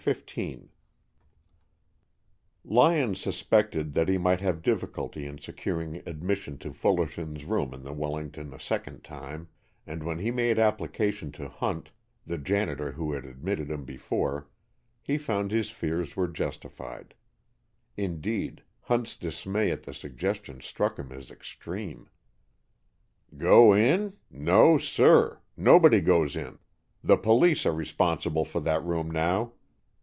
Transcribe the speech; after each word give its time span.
CHAPTER 0.03 0.41
XV 0.41 0.59
Lyon 2.65 3.13
suspected 3.13 3.93
that 3.93 4.09
he 4.09 4.17
might 4.17 4.41
have 4.41 4.63
difficulty 4.63 5.27
in 5.27 5.37
securing 5.37 5.97
admission 6.07 6.57
to 6.57 6.73
Fullerton's 6.73 7.45
room 7.45 7.71
in 7.71 7.83
the 7.83 7.93
Wellington 7.93 8.51
a 8.51 8.59
second 8.59 9.03
time, 9.03 9.47
and 9.85 10.01
when 10.01 10.17
he 10.17 10.31
made 10.31 10.57
application 10.57 11.31
to 11.33 11.47
Hunt, 11.47 11.91
the 12.25 12.39
janitor 12.39 12.93
who 12.93 13.11
had 13.13 13.25
admitted 13.25 13.69
him 13.69 13.85
before, 13.85 14.47
he 15.03 15.19
found 15.19 15.51
his 15.51 15.69
fears 15.69 16.15
were 16.15 16.27
justified. 16.27 17.13
Indeed, 17.95 18.63
Hunt's 18.81 19.15
dismay 19.15 19.69
at 19.69 19.83
the 19.83 19.93
suggestion 19.93 20.61
struck 20.61 20.97
him 20.97 21.11
as 21.11 21.29
extreme. 21.29 22.09
"Go 23.37 23.71
in? 23.73 24.13
No, 24.31 24.79
sir! 24.79 25.41
Nobody 25.55 26.01
goes 26.01 26.35
in. 26.35 26.57
The 27.03 27.17
police 27.17 27.67
are 27.67 27.71
responsible 27.71 28.45
for 28.45 28.59
that 28.61 28.83
room, 28.83 29.11
now. 29.11 29.53